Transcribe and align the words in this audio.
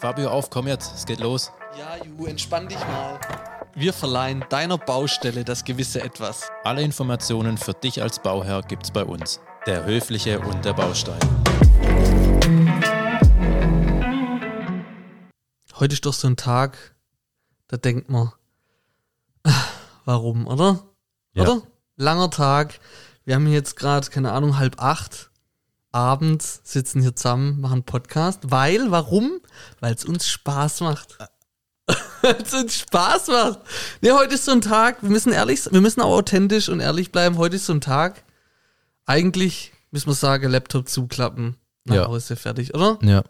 Fabio, 0.00 0.30
auf, 0.30 0.48
komm 0.48 0.68
jetzt, 0.68 0.94
es 0.94 1.04
geht 1.06 1.18
los. 1.18 1.50
Ja, 1.76 1.96
Ju, 2.04 2.26
entspann 2.26 2.68
dich 2.68 2.78
mal. 2.78 3.18
Wir 3.74 3.92
verleihen 3.92 4.44
deiner 4.48 4.78
Baustelle 4.78 5.42
das 5.42 5.64
gewisse 5.64 6.00
Etwas. 6.00 6.52
Alle 6.62 6.82
Informationen 6.82 7.58
für 7.58 7.72
dich 7.74 8.00
als 8.00 8.20
Bauherr 8.20 8.62
gibt's 8.62 8.92
bei 8.92 9.04
uns. 9.04 9.40
Der 9.66 9.84
Höfliche 9.84 10.38
und 10.38 10.64
der 10.64 10.74
Baustein. 10.74 11.18
Heute 15.80 15.94
ist 15.94 16.06
doch 16.06 16.12
so 16.14 16.28
ein 16.28 16.36
Tag, 16.36 16.94
da 17.66 17.76
denkt 17.76 18.08
man, 18.08 18.30
ah, 19.42 19.52
warum, 20.04 20.46
oder? 20.46 20.84
Ja. 21.32 21.42
Oder? 21.42 21.62
Langer 21.96 22.30
Tag. 22.30 22.78
Wir 23.24 23.34
haben 23.34 23.48
jetzt 23.48 23.74
gerade, 23.74 24.08
keine 24.10 24.30
Ahnung, 24.30 24.58
halb 24.60 24.80
acht. 24.80 25.32
Abends 25.90 26.60
sitzen 26.62 27.00
hier 27.00 27.16
zusammen, 27.16 27.60
machen 27.60 27.82
Podcast. 27.82 28.52
Weil, 28.52 28.92
warum? 28.92 29.40
Weil 29.80 29.94
es 29.94 30.04
uns 30.04 30.26
Spaß 30.28 30.80
macht. 30.80 31.16
Weil 32.22 32.36
es 32.42 32.52
uns 32.52 32.78
Spaß 32.80 33.28
macht. 33.28 33.60
Nee, 34.00 34.10
heute 34.12 34.34
ist 34.34 34.44
so 34.44 34.52
ein 34.52 34.60
Tag, 34.60 35.02
wir 35.02 35.10
müssen 35.10 35.32
ehrlich, 35.32 35.60
wir 35.70 35.80
müssen 35.80 36.00
auch 36.00 36.10
authentisch 36.16 36.68
und 36.68 36.80
ehrlich 36.80 37.12
bleiben. 37.12 37.38
Heute 37.38 37.56
ist 37.56 37.66
so 37.66 37.72
ein 37.72 37.80
Tag. 37.80 38.22
Eigentlich 39.06 39.72
müssen 39.90 40.08
wir 40.08 40.14
sagen, 40.14 40.50
Laptop 40.50 40.88
zuklappen. 40.88 41.56
Nach 41.84 41.94
Ja. 41.94 42.06
Hause 42.08 42.36
fertig, 42.36 42.74
oder? 42.74 42.98
Ja. 43.02 43.22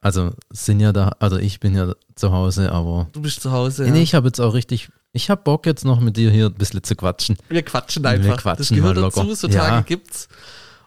Also 0.00 0.32
sind 0.50 0.80
ja 0.80 0.92
da, 0.92 1.12
also 1.20 1.36
ich 1.36 1.60
bin 1.60 1.74
ja 1.74 1.94
zu 2.14 2.32
Hause, 2.32 2.70
aber 2.72 3.08
Du 3.12 3.22
bist 3.22 3.40
zu 3.40 3.50
Hause. 3.52 3.84
nee, 3.84 3.96
ja. 3.98 4.02
ich 4.02 4.14
habe 4.14 4.28
jetzt 4.28 4.40
auch 4.40 4.54
richtig, 4.54 4.88
ich 5.12 5.30
habe 5.30 5.42
Bock 5.42 5.66
jetzt 5.66 5.84
noch 5.84 6.00
mit 6.00 6.16
dir 6.16 6.30
hier 6.30 6.46
ein 6.46 6.54
bisschen 6.54 6.82
zu 6.82 6.94
quatschen. 6.96 7.36
Wir 7.48 7.62
quatschen 7.62 8.02
Wir 8.02 8.10
einfach. 8.10 8.36
quatschen 8.38 8.58
das 8.58 8.68
gehört 8.68 8.96
locker. 8.96 9.20
dazu, 9.22 9.34
so 9.34 9.48
Ja. 9.48 9.60
Tage 9.68 9.84
gibt's. 9.84 10.28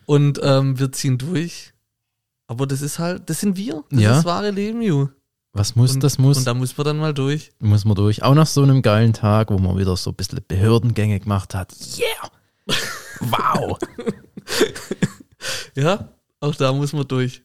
Und 0.05 0.39
ähm, 0.44 0.80
wir 0.80 0.91
ziehen 0.91 1.17
durch. 1.17 1.73
Aber 2.49 2.66
das 2.66 2.81
ist 2.81 2.98
halt, 2.98 3.30
das 3.30 3.39
sind 3.41 3.55
wir. 3.58 3.84
Das 3.91 3.99
Ja. 4.02 4.09
ist 4.12 4.17
das 4.17 4.26
wahre 4.26 4.49
Leben, 4.49 4.81
Ju. 4.81 5.08
Was 5.53 5.76
muss, 5.76 5.94
Und, 5.94 6.03
das 6.03 6.17
muss, 6.17 6.38
Und 6.39 6.48
da 6.48 6.53
muss 6.55 6.75
man 6.77 6.85
dann 6.85 6.98
mal 6.98 7.13
durch. 7.13 7.52
muss 7.59 7.86
man 7.86 7.95
durch. 7.95 8.23
Auch 8.23 8.33
nach 8.33 8.47
so 8.47 8.64
einem 8.64 8.81
geilen 8.81 9.14
Tag, 9.14 9.52
wo 9.52 9.58
man 9.59 9.78
wieder 9.78 9.95
so 9.97 10.09
ein 10.09 10.16
bisschen 10.16 10.39
Behördengänge 10.47 11.20
gemacht 11.20 11.53
hat. 11.53 11.73
Yeah! 11.97 12.31
Wow! 13.22 13.77
Ja, 15.75 16.09
auch 16.42 16.55
da 16.55 16.73
muss 16.73 16.92
man 16.94 17.08
durch. 17.08 17.44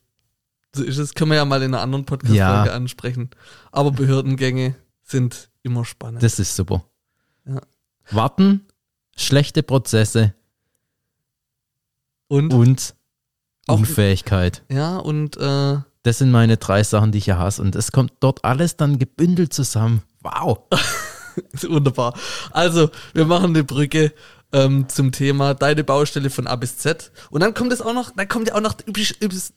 Es, 0.74 1.14
können 1.14 1.30
wir 1.30 1.36
ja 1.36 1.44
mal 1.44 1.62
in 1.62 1.72
einer 1.72 1.82
anderen 1.82 2.04
Podcast-Folge 2.04 2.36
Ja. 2.38 2.64
ansprechen. 2.74 3.30
Aber 3.70 3.92
Behördengänge 3.92 4.74
sind 5.02 5.50
immer 5.62 5.84
spannend. 5.84 6.22
Das 6.22 6.38
ist 6.40 6.56
super. 6.56 6.84
Ja. 7.46 7.60
Warten, 8.10 8.66
schlechte 9.16 9.62
Prozesse 9.62 10.34
und, 12.26 12.52
und 12.52 12.94
Auch- 13.66 13.78
Unfähigkeit. 13.78 14.62
ja, 14.70 14.96
und 14.98 15.36
äh, 15.36 15.78
Das 16.02 16.18
sind 16.18 16.30
meine 16.30 16.56
drei 16.58 16.82
Sachen, 16.82 17.12
die 17.12 17.18
ich 17.18 17.26
ja 17.26 17.38
hasse. 17.38 17.62
Und 17.62 17.74
es 17.76 17.90
kommt 17.92 18.12
dort 18.20 18.44
alles 18.44 18.76
dann 18.76 18.98
gebündelt 18.98 19.52
zusammen. 19.54 20.02
Wow. 20.22 20.58
Wunderbar. 21.62 22.14
Also, 22.52 22.90
wir 23.14 23.24
machen 23.24 23.46
eine 23.50 23.64
Brücke 23.64 24.12
ähm, 24.52 24.88
zum 24.88 25.10
Thema 25.10 25.54
deine 25.54 25.82
Baustelle 25.82 26.30
von 26.30 26.46
A 26.46 26.54
bis 26.56 26.78
Z. 26.78 27.10
Und 27.30 27.40
dann 27.42 27.54
kommt 27.54 27.72
es 27.72 27.80
auch 27.80 27.94
noch, 27.94 28.12
dann 28.14 28.28
kommt 28.28 28.48
ja 28.48 28.54
auch 28.54 28.60
noch 28.60 28.74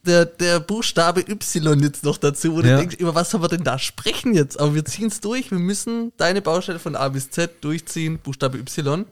der, 0.06 0.26
der 0.26 0.60
Buchstabe 0.60 1.22
Y 1.30 1.80
jetzt 1.84 2.04
noch 2.04 2.18
dazu, 2.18 2.54
wo 2.56 2.62
du 2.62 2.70
Ja. 2.70 2.78
denkst, 2.78 2.96
über 2.96 3.14
was 3.14 3.30
soll 3.30 3.42
wir 3.42 3.48
denn 3.50 3.64
da 3.64 3.78
sprechen 3.78 4.34
jetzt? 4.34 4.60
Aber 4.60 4.74
wir 4.74 4.86
ziehen 4.86 5.08
es 5.08 5.20
durch. 5.20 5.52
Wir 5.52 5.60
müssen 5.60 6.14
deine 6.18 6.42
Baustelle 6.42 6.80
von 6.80 6.96
A 6.96 7.10
bis 7.10 7.30
Z 7.30 7.64
durchziehen, 7.64 8.20
Buchstabe 8.20 8.58
Y. 8.58 9.06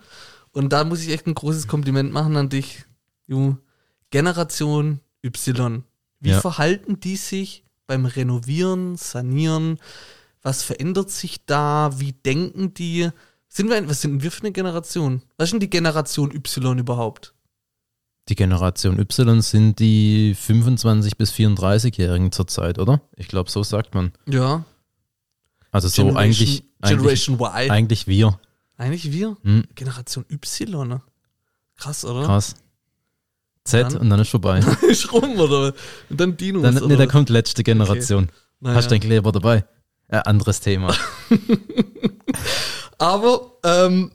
Und 0.53 0.69
da 0.73 0.83
muss 0.85 1.01
ich 1.01 1.09
echt 1.11 1.27
ein 1.27 1.35
großes 1.35 1.67
Kompliment 1.67 2.11
machen 2.13 2.35
an 2.37 2.49
dich, 2.49 2.85
Ju. 3.27 3.55
Generation 4.11 4.99
Y. 5.23 5.83
Wie 6.19 6.29
Ja. 6.29 6.41
verhalten 6.41 6.99
die 6.99 7.15
sich 7.15 7.63
beim 7.87 8.05
Renovieren, 8.05 8.95
Sanieren? 8.95 9.79
Was 10.41 10.63
verändert 10.63 11.09
sich 11.09 11.45
da? 11.45 11.91
Wie 11.97 12.13
denken 12.13 12.73
die? 12.73 13.09
Sind 13.47 13.69
wir, 13.69 13.77
ein- 13.77 13.89
was 13.89 14.01
sind 14.01 14.21
wir 14.21 14.31
für 14.31 14.41
eine 14.41 14.51
Generation? 14.51 15.21
Was 15.37 15.47
ist 15.47 15.51
denn 15.53 15.59
die 15.59 15.69
Generation 15.69 16.31
Y 16.33 16.77
überhaupt? 16.79 17.33
Die 18.29 18.35
Generation 18.35 18.99
Y 18.99 19.41
sind 19.41 19.79
die 19.79 20.35
25- 20.35 21.15
bis 21.17 21.31
34-Jährigen 21.31 22.31
zurzeit, 22.31 22.79
oder? 22.79 23.01
Ich 23.15 23.27
glaube, 23.27 23.49
so 23.51 23.63
sagt 23.63 23.93
man. 23.93 24.11
Ja. 24.27 24.65
Also 25.71 25.87
so 25.89 26.15
eigentlich, 26.15 26.63
eigentlich, 26.81 26.99
Generation 26.99 27.39
Y. 27.39 27.69
eigentlich 27.71 28.07
wir. 28.07 28.39
Eigentlich 28.77 29.11
wir? 29.11 29.37
Hm, 29.43 29.63
Generation 29.75 30.25
Y? 30.29 31.01
Krass, 31.75 32.03
oder? 32.05 32.25
krass. 32.25 32.55
Z 33.65 33.83
Dann- 33.83 33.97
und 33.97 34.09
dann 34.09 34.19
ist 34.19 34.29
vorbei. 34.29 34.59
ist 34.87 35.11
rum, 35.11 35.39
oder? 35.39 35.73
Und 36.09 36.19
dann 36.19 36.37
Dinos, 36.37 36.63
Dann, 36.63 36.87
nee, 36.87 36.95
da 36.95 37.07
kommt 37.07 37.29
letzte 37.29 37.63
Generation. 37.63 38.29
Naja. 38.59 38.75
Hast 38.75 38.85
du 38.85 38.89
dein 38.91 39.01
Kleber 39.01 39.31
dabei? 39.31 39.65
Äh, 40.07 40.17
anderes 40.17 40.59
Thema. 40.59 40.95
Aber 42.97 43.57
ähm, 43.63 44.11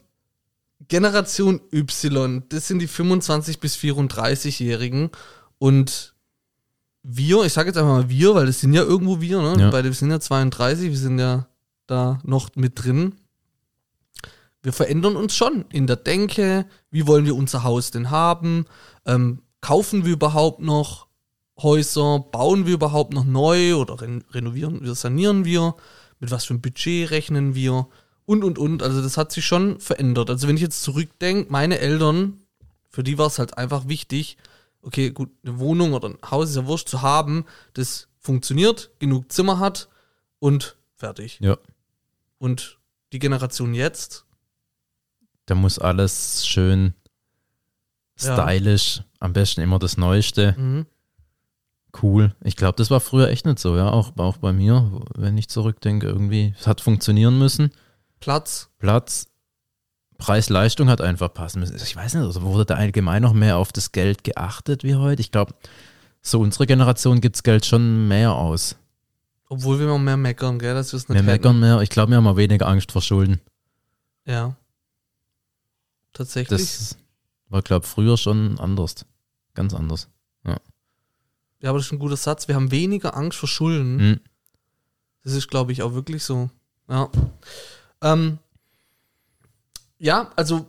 Generation 0.88 1.60
Y, 1.72 2.42
das 2.48 2.68
sind 2.68 2.78
die 2.80 2.86
25 2.86 3.60
bis 3.60 3.76
34-Jährigen 3.76 5.10
und 5.58 6.14
wir, 7.02 7.44
ich 7.44 7.52
sage 7.52 7.68
jetzt 7.68 7.76
einfach 7.76 7.92
mal 7.92 8.10
wir, 8.10 8.34
weil 8.34 8.46
das 8.46 8.60
sind 8.60 8.72
ja 8.72 8.82
irgendwo 8.82 9.20
wir, 9.20 9.40
ne? 9.40 9.54
Ja. 9.58 9.70
Beide 9.70 9.88
wir 9.88 9.94
sind 9.94 10.10
ja 10.10 10.20
32, 10.20 10.90
wir 10.90 10.98
sind 10.98 11.18
ja 11.18 11.46
da 11.86 12.18
noch 12.24 12.50
mit 12.56 12.82
drin. 12.82 13.14
Wir 14.62 14.72
verändern 14.72 15.16
uns 15.16 15.34
schon 15.34 15.64
in 15.72 15.86
der 15.86 15.96
Denke, 15.96 16.66
wie 16.90 17.06
wollen 17.06 17.24
wir 17.24 17.34
unser 17.34 17.62
Haus 17.62 17.90
denn 17.90 18.10
haben? 18.10 18.66
Ähm, 19.06 19.42
kaufen 19.60 20.04
wir 20.04 20.12
überhaupt 20.12 20.60
noch 20.60 21.06
Häuser? 21.58 22.18
Bauen 22.18 22.66
wir 22.66 22.74
überhaupt 22.74 23.12
noch 23.12 23.24
neu 23.24 23.76
oder 23.76 24.00
ren 24.00 24.24
renovieren 24.30 24.82
wir, 24.82 24.94
sanieren 24.94 25.44
wir? 25.44 25.74
Mit 26.18 26.30
was 26.30 26.44
für 26.44 26.54
einem 26.54 26.60
Budget 26.60 27.10
rechnen 27.10 27.54
wir? 27.54 27.88
Und, 28.26 28.44
und, 28.44 28.58
und. 28.58 28.82
Also 28.82 29.02
das 29.02 29.16
hat 29.16 29.32
sich 29.32 29.46
schon 29.46 29.80
verändert. 29.80 30.28
Also 30.28 30.46
wenn 30.46 30.56
ich 30.56 30.62
jetzt 30.62 30.82
zurückdenke, 30.82 31.50
meine 31.50 31.78
Eltern, 31.78 32.40
für 32.90 33.02
die 33.02 33.16
war 33.16 33.28
es 33.28 33.38
halt 33.38 33.56
einfach 33.56 33.88
wichtig, 33.88 34.36
okay, 34.82 35.10
gut, 35.10 35.30
eine 35.44 35.58
Wohnung 35.58 35.94
oder 35.94 36.08
ein 36.10 36.18
Haus 36.30 36.50
ist 36.50 36.56
ja 36.56 36.66
wurscht 36.66 36.88
zu 36.88 37.02
haben, 37.02 37.44
das 37.74 38.08
funktioniert, 38.18 38.90
genug 38.98 39.32
Zimmer 39.32 39.58
hat 39.58 39.88
und 40.38 40.76
fertig. 40.96 41.38
Ja. 41.40 41.56
Und 42.38 42.78
die 43.12 43.18
Generation 43.18 43.74
jetzt, 43.74 44.26
Da 45.50 45.56
muss 45.56 45.80
alles 45.80 46.46
schön 46.46 46.94
Ja. 48.20 48.34
stylisch, 48.34 49.02
am 49.18 49.32
besten 49.32 49.60
immer 49.62 49.78
das 49.80 49.96
Neueste. 49.96 50.54
mhm. 50.56 50.86
Cool. 52.00 52.36
Ich 52.44 52.54
glaube, 52.54 52.76
das 52.76 52.88
war 52.92 53.00
früher 53.00 53.30
echt 53.30 53.46
nicht 53.46 53.58
so, 53.58 53.76
ja. 53.76 53.90
Auch, 53.90 54.16
auch 54.16 54.36
bei 54.36 54.52
mir, 54.52 55.02
wenn 55.16 55.36
ich 55.36 55.48
zurückdenke, 55.48 56.06
irgendwie, 56.06 56.54
es 56.56 56.68
hat 56.68 56.80
funktionieren 56.80 57.36
müssen. 57.36 57.72
Platz, 58.20 58.70
Platz, 58.78 59.26
Preis-Leistung 60.18 60.88
hat 60.88 61.00
einfach 61.00 61.34
passen 61.34 61.58
müssen. 61.58 61.74
Ich 61.74 61.96
weiß 61.96 62.14
nicht, 62.14 62.22
also 62.22 62.42
wurde 62.42 62.64
da 62.66 62.74
allgemein 62.76 63.22
noch 63.22 63.32
mehr 63.32 63.56
auf 63.56 63.72
das 63.72 63.90
Geld 63.90 64.22
geachtet 64.22 64.84
wie 64.84 64.94
heute? 64.94 65.20
Ich 65.20 65.32
glaube, 65.32 65.52
so 66.22 66.38
unsere 66.38 66.66
Generation 66.68 67.20
gibt 67.20 67.34
das 67.34 67.42
Geld 67.42 67.66
schon 67.66 68.06
mehr 68.06 68.34
aus. 68.34 68.76
obwohl 69.48 69.80
wir 69.80 69.86
immer 69.86 69.98
mehr 69.98 70.16
meckern, 70.16 70.60
gell, 70.60 70.74
dass 70.74 70.92
wir 70.92 70.98
es 70.98 71.08
nicht 71.08 71.16
Wir 71.16 71.22
hätten. 71.24 71.26
meckern 71.26 71.58
mehr. 71.58 71.80
Ich 71.80 71.90
glaube, 71.90 72.10
wir 72.12 72.18
haben 72.18 72.26
auch 72.28 72.36
weniger 72.36 72.68
Angst 72.68 72.92
vor 72.92 73.02
Schulden. 73.02 73.40
Ja. 74.26 74.54
Tatsächlich. 76.12 76.60
Das 76.60 76.96
war, 77.48 77.62
glaube 77.62 77.84
ich, 77.84 77.90
früher 77.90 78.16
schon 78.16 78.58
anders. 78.58 79.06
Ganz 79.54 79.74
anders. 79.74 80.08
ja, 81.60 81.70
aber 81.70 81.78
das 81.78 81.86
ist 81.86 81.92
ein 81.92 81.98
guter 81.98 82.16
Satz. 82.16 82.48
Wir 82.48 82.54
haben 82.54 82.70
weniger 82.70 83.16
Angst 83.16 83.38
vor 83.38 83.48
Schulden. 83.48 83.98
Hm. 83.98 84.20
Das 85.22 85.34
ist, 85.34 85.48
glaube 85.48 85.72
ich, 85.72 85.82
auch 85.82 85.94
wirklich 85.94 86.24
so. 86.24 86.50
Ja. 86.88 87.10
Ähm, 88.02 88.38
ja, 89.98 90.32
also 90.36 90.66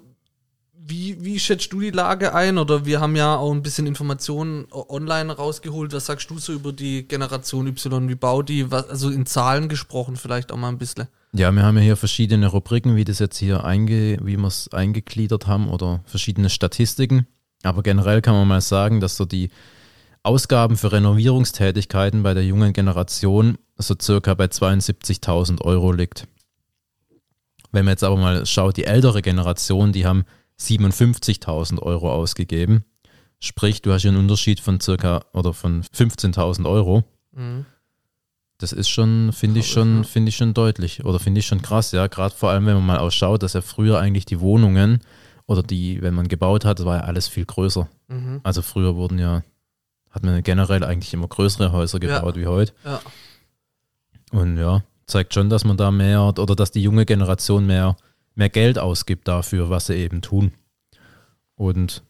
wie, 0.84 1.24
wie 1.24 1.40
schätzt 1.40 1.74
du 1.74 1.80
die 1.80 1.92
Lage 1.92 2.34
ein? 2.34 2.58
Oder 2.58 2.86
wir 2.86 3.00
haben 3.00 3.16
ja 3.16 3.36
auch 3.36 3.52
ein 3.52 3.62
bisschen 3.62 3.86
Informationen 3.88 4.66
online 4.72 5.32
rausgeholt. 5.32 5.94
Was 5.94 6.08
sagst 6.08 6.30
du 6.30 6.40
so 6.40 6.54
über 6.54 6.74
die 6.74 7.08
Generation 7.08 7.68
Y? 7.68 8.10
Wie 8.10 8.16
baut 8.16 8.50
die? 8.50 8.72
Was, 8.72 8.90
also 8.90 9.10
in 9.10 9.26
Zahlen 9.26 9.70
gesprochen 9.70 10.16
vielleicht 10.16 10.52
auch 10.52 10.58
mal 10.58 10.70
ein 10.70 10.78
bisschen. 10.78 11.08
Ja, 11.34 11.52
wir 11.52 11.64
haben 11.64 11.78
ja 11.78 11.84
hier 11.84 11.98
verschiedene 11.98 12.48
Rubriken, 12.48 12.96
wie 12.96 13.06
das 13.06 13.20
jetzt 13.20 13.38
hier 13.38 13.64
einge, 13.64 14.18
wie 14.22 14.38
wir 14.38 14.48
es 14.48 14.70
eingegliedert 14.74 15.48
haben 15.48 15.70
oder 15.70 16.02
verschiedene 16.06 16.50
Statistiken. 16.50 17.28
Aber 17.64 17.84
generell 17.84 18.22
kann 18.22 18.34
man 18.34 18.48
mal 18.48 18.62
sagen, 18.62 19.00
dass 19.00 19.16
so 19.16 19.26
die 19.26 19.50
Ausgaben 20.24 20.78
für 20.78 20.92
Renovierungstätigkeiten 20.92 22.24
bei 22.24 22.34
der 22.34 22.44
jungen 22.44 22.74
Generation 22.74 23.58
so 23.78 23.96
circa 24.00 24.34
bei 24.34 24.46
72.000 24.46 25.62
Euro 25.62 25.92
liegt. 25.92 26.28
Wenn 27.72 27.86
man 27.86 27.94
jetzt 27.94 28.04
aber 28.04 28.18
mal 28.18 28.46
schaut, 28.46 28.78
die 28.78 28.84
ältere 28.84 29.22
Generation, 29.22 29.94
die 29.94 30.06
haben 30.06 30.26
57.000 30.62 31.80
Euro 31.80 32.12
ausgegeben. 32.12 32.86
Sprich, 33.40 33.82
du 33.82 33.92
hast 33.92 34.04
hier 34.04 34.12
einen 34.12 34.20
Unterschied 34.20 34.60
von 34.60 34.80
circa 34.80 35.22
oder 35.34 35.54
von 35.54 35.82
15.000 35.84 36.70
Euro. 36.70 37.04
Mhm. 37.32 37.66
Das 38.60 38.72
ist 38.72 38.90
schon, 38.90 39.32
finde 39.34 39.62
ich 39.62 39.72
schon, 39.72 40.00
ne? 40.00 40.04
finde 40.04 40.30
ich 40.30 40.36
schon 40.36 40.54
deutlich 40.54 41.04
oder 41.04 41.18
finde 41.20 41.40
ich 41.40 41.48
schon 41.48 41.64
krass, 41.64 41.92
ja. 41.94 42.06
Gerade 42.06 42.36
vor 42.36 42.52
allem, 42.52 42.68
wenn 42.68 42.76
man 42.76 42.86
mal 42.86 43.00
ausschaut, 43.00 43.42
dass 43.42 43.54
ja 43.54 43.62
früher 43.62 44.00
eigentlich 44.00 44.26
die 44.26 44.40
Wohnungen 44.40 45.00
oder 45.48 45.64
die, 45.64 46.00
wenn 46.04 46.14
man 46.14 46.28
gebaut 46.28 46.64
hat, 46.64 46.86
war 46.86 46.98
ja 46.98 47.04
alles 47.06 47.28
viel 47.28 47.46
größer. 47.46 47.90
Mhm. 48.08 48.42
Also 48.44 48.62
früher 48.62 48.96
wurden 48.96 49.18
ja, 49.18 49.42
hat 50.12 50.24
man 50.24 50.44
generell 50.44 50.84
eigentlich 50.84 51.12
immer 51.14 51.28
größere 51.28 51.72
Häuser 51.72 52.00
Ja. 52.04 52.20
gebaut 52.20 52.36
wie 52.36 52.46
heute. 52.46 52.74
Ja. 52.86 53.02
Und 54.32 54.58
ja, 54.58 54.84
zeigt 55.08 55.34
schon, 55.34 55.50
dass 55.50 55.66
man 55.66 55.78
da 55.78 55.90
mehr 55.90 56.22
oder 56.24 56.56
dass 56.56 56.70
die 56.70 56.84
junge 56.84 57.08
Generation 57.08 57.66
mehr, 57.66 57.98
mehr 58.36 58.50
Geld 58.50 58.80
ausgibt 58.80 59.28
dafür, 59.28 59.70
was 59.70 59.88
sie 59.88 59.96
eben 59.96 60.22
tun. 60.22 60.54
Und 61.56 62.04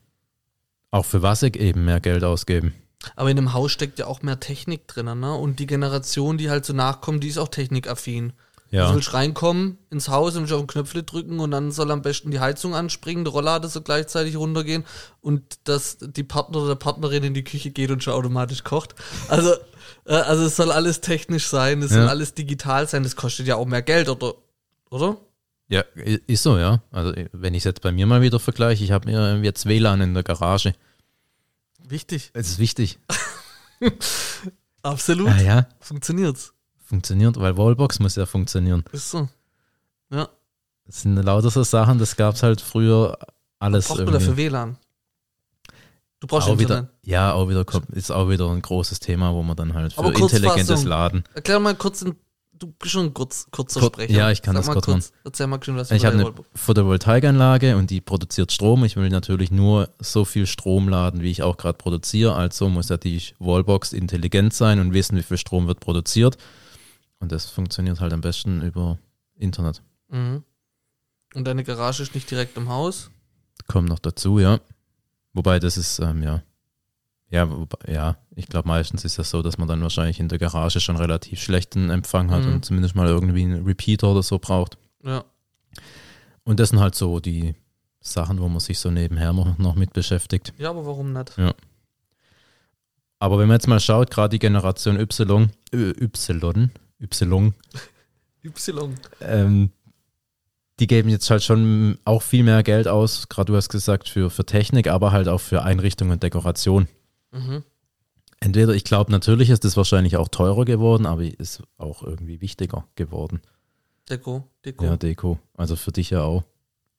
auch 0.91 1.06
für 1.06 1.21
was 1.21 1.41
sie 1.41 1.47
eben 1.47 1.85
mehr 1.85 2.00
Geld 2.00 2.23
ausgeben. 2.23 2.73
Aber 3.15 3.29
in 3.29 3.35
dem 3.35 3.53
Haus 3.53 3.71
steckt 3.71 4.00
ja 4.00 4.06
auch 4.06 4.21
mehr 4.21 4.39
Technik 4.39 4.88
drin, 4.88 5.19
ne? 5.19 5.33
Und 5.33 5.59
die 5.59 5.65
Generation, 5.65 6.38
die 6.38 6.50
halt 6.50 6.65
so 6.65 6.73
nachkommt, 6.73 7.23
die 7.23 7.29
ist 7.29 7.38
auch 7.39 7.47
technikaffin. 7.47 8.33
Ja. 8.69 8.88
Du 8.88 8.95
willst 8.95 9.13
reinkommen 9.13 9.77
ins 9.89 10.07
Haus 10.07 10.35
und 10.35 10.44
willst 10.44 10.53
auf 10.53 10.62
den 10.62 10.68
Knöpfle 10.68 11.03
drücken 11.03 11.39
und 11.41 11.51
dann 11.51 11.71
soll 11.71 11.91
am 11.91 12.01
besten 12.01 12.31
die 12.31 12.39
Heizung 12.39 12.74
anspringen, 12.74 13.25
der 13.25 13.33
Rolllader 13.33 13.67
so 13.67 13.81
gleichzeitig 13.81 14.38
runtergehen 14.38 14.85
und 15.19 15.44
dass 15.65 15.97
die 16.00 16.24
Partner 16.24 16.59
oder 16.62 16.75
Partnerin 16.77 17.24
in 17.24 17.33
die 17.33 17.44
Küche 17.44 17.71
geht 17.71 17.91
und 17.91 18.01
schon 18.01 18.13
automatisch 18.13 18.63
kocht. 18.63 18.95
Also, 19.27 19.56
äh, 20.06 20.13
also 20.13 20.45
es 20.45 20.56
soll 20.56 20.71
alles 20.71 21.01
technisch 21.01 21.47
sein, 21.47 21.81
es 21.81 21.91
Ja. 21.91 21.97
soll 21.97 22.07
alles 22.07 22.33
digital 22.33 22.88
sein, 22.88 23.03
das 23.03 23.17
kostet 23.17 23.45
ja 23.47 23.57
auch 23.57 23.65
mehr 23.65 23.81
Geld, 23.81 24.07
oder? 24.07 24.35
Oder? 24.89 25.17
Ja, 25.71 25.85
ist 26.27 26.44
so, 26.44 26.57
ja. 26.57 26.83
Also 26.91 27.13
wenn 27.31 27.53
ich 27.53 27.59
es 27.59 27.63
jetzt 27.63 27.81
bei 27.81 27.94
mir 27.94 28.06
mal 28.06 28.21
wieder 28.21 28.41
vergleiche, 28.41 28.83
ich 28.83 28.91
habe 28.91 29.09
mir 29.09 29.41
jetzt 29.41 29.65
WLAN 29.65 30.01
in 30.01 30.13
der 30.13 30.23
Garage. 30.23 30.73
Wichtig. 31.88 32.29
Es 32.33 32.50
ist 32.50 32.59
wichtig. 32.59 33.00
Absolut. 34.83 35.29
Ah 35.29 35.41
ja, 35.41 35.68
Funktioniert's. 35.79 36.53
funktioniert, 36.83 37.39
weil 37.39 37.56
Wallbox 37.56 38.00
muss 38.00 38.18
ja 38.18 38.25
funktionieren. 38.25 38.83
Ist 38.91 39.12
so. 39.12 39.29
Ja. 40.12 40.27
Das 40.85 41.03
sind 41.03 41.15
lauter 41.15 41.50
so 41.50 41.63
Sachen, 41.63 42.00
das 42.00 42.17
gab 42.17 42.35
es 42.35 42.44
halt 42.44 42.59
früher 42.59 43.17
alles 43.59 43.88
Braucht 43.88 44.00
man 44.00 44.07
irgendwie. 44.07 44.25
dafür 44.25 44.38
WLAN? 44.38 44.77
Du 46.19 46.27
brauchst 46.27 46.50
auch 46.50 46.59
wieder, 46.59 46.89
ja, 47.03 47.31
auch 47.31 47.47
wieder 47.47 47.63
kommt, 47.63 47.89
ist 47.91 48.12
auch 48.12 48.29
wieder 48.29 48.50
ein 48.51 48.62
großes 48.62 49.00
Thema, 49.00 49.33
wo 49.33 49.41
man 49.41 49.56
dann 49.56 49.74
halt 49.74 49.94
für 49.94 50.12
intelligentes. 50.13 50.83
Laden. 50.83 51.24
Erklär 51.33 51.59
mal 51.62 51.75
kurz, 51.75 52.01
in, 52.01 52.15
du 52.61 52.67
bist 52.79 52.91
schon 52.91 53.07
ein 53.07 53.13
kurz, 53.13 53.47
kurzer 53.51 53.79
Kur- 53.79 53.89
Sprecher. 53.89 54.13
ja, 54.13 54.31
ich 54.31 54.41
kann 54.41 54.55
Sag 54.55 54.63
das 54.65 54.73
kurz 54.73 54.85
kurz. 54.85 55.11
Erzähl 55.23 55.47
mal 55.47 55.63
schön, 55.63 55.75
was 55.75 55.91
Ich 55.91 56.05
habe 56.05 56.17
eine 56.19 56.33
Photovoltaikanlage 56.55 57.75
und 57.77 57.89
die 57.89 58.01
produziert 58.01 58.51
Strom. 58.51 58.83
Ich 58.85 58.95
will 58.95 59.09
natürlich 59.09 59.51
nur 59.51 59.89
so 59.99 60.25
viel 60.25 60.45
Strom 60.47 60.87
laden, 60.89 61.21
wie 61.21 61.31
ich 61.31 61.43
auch 61.43 61.57
gerade 61.57 61.77
produziere. 61.77 62.35
Also 62.35 62.69
muss 62.69 62.89
ja 62.89 62.97
die 62.97 63.21
Wallbox 63.39 63.93
intelligent 63.93 64.53
sein 64.53 64.79
und 64.79 64.93
wissen, 64.93 65.17
wie 65.17 65.23
viel 65.23 65.37
Strom 65.37 65.67
wird 65.67 65.79
produziert. 65.79 66.37
Und 67.19 67.31
das 67.31 67.45
funktioniert 67.45 67.99
halt 67.99 68.13
am 68.13 68.21
besten 68.21 68.61
über 68.61 68.97
Internet. 69.35 69.81
Mhm. 70.09 70.43
Und 71.33 71.47
deine 71.47 71.63
Garage 71.63 72.03
ist 72.03 72.13
nicht 72.15 72.29
direkt 72.29 72.57
im 72.57 72.69
Haus? 72.69 73.09
Kommt 73.67 73.89
noch 73.89 73.99
dazu, 73.99 74.39
ja. 74.39 74.59
Wobei 75.33 75.59
das 75.59 75.77
ist, 75.77 75.99
ähm, 75.99 76.23
ja. 76.23 76.41
Ja, 77.31 77.47
ja, 77.87 78.17
ich 78.35 78.47
glaube 78.47 78.67
meistens 78.67 79.05
ist 79.05 79.17
das 79.17 79.29
so, 79.29 79.41
dass 79.41 79.57
man 79.57 79.67
dann 79.67 79.81
wahrscheinlich 79.81 80.19
in 80.19 80.27
der 80.27 80.37
Garage 80.37 80.79
schon 80.81 80.97
relativ 80.97 81.41
schlechten 81.41 81.89
Empfang 81.89 82.29
hat 82.29 82.43
Mhm. 82.45 82.53
und 82.55 82.65
zumindest 82.65 82.93
mal 82.93 83.07
irgendwie 83.07 83.43
einen 83.43 83.65
Repeater 83.65 84.09
oder 84.11 84.21
so 84.21 84.37
braucht. 84.37 84.77
Ja. 85.03 85.23
Und 86.43 86.59
das 86.59 86.69
sind 86.69 86.79
halt 86.81 86.93
so 86.95 87.19
die 87.21 87.55
Sachen, 88.01 88.39
wo 88.39 88.49
man 88.49 88.59
sich 88.59 88.79
so 88.79 88.91
nebenher 88.91 89.31
noch 89.31 89.75
mit 89.75 89.93
beschäftigt. 89.93 90.53
Ja, 90.57 90.71
aber 90.71 90.85
warum 90.85 91.13
nicht? 91.13 91.33
Aber 93.19 93.37
wenn 93.39 93.47
man 93.47 93.55
jetzt 93.55 93.67
mal 93.67 93.79
schaut, 93.79 94.09
gerade 94.11 94.29
die 94.29 94.39
Generation 94.39 94.99
Y, 94.99 95.49
Y, 95.73 96.71
Y, 96.99 97.53
Y. 98.43 98.95
ähm, 99.21 99.69
die 100.79 100.87
geben 100.87 101.09
jetzt 101.09 101.29
halt 101.29 101.43
schon 101.43 101.99
auch 102.05 102.23
viel 102.23 102.43
mehr 102.43 102.63
Geld 102.63 102.87
aus, 102.87 103.29
gerade 103.29 103.51
du 103.51 103.55
hast 103.55 103.69
gesagt, 103.69 104.09
für, 104.09 104.31
für 104.31 104.45
Technik, 104.45 104.87
aber 104.87 105.11
halt 105.11 105.27
auch 105.27 105.39
für 105.39 105.61
Einrichtung 105.61 106.09
und 106.09 106.23
Dekoration. 106.23 106.87
Mhm. 107.31 107.63
Entweder, 108.39 108.73
ich 108.73 108.83
glaube, 108.83 109.11
natürlich 109.11 109.49
ist 109.49 109.63
das 109.65 109.77
wahrscheinlich 109.77 110.17
auch 110.17 110.27
teurer 110.27 110.65
geworden, 110.65 111.05
aber 111.05 111.23
ist 111.23 111.61
auch 111.77 112.03
irgendwie 112.03 112.41
wichtiger 112.41 112.87
geworden. 112.95 113.41
Deko, 114.09 114.47
Deko. 114.65 114.83
Ja, 114.83 114.97
Deko. 114.97 115.39
Also 115.55 115.75
für 115.75 115.91
dich 115.91 116.09
ja 116.09 116.23
auch. 116.23 116.43